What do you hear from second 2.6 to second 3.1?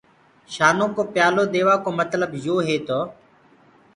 هي تو،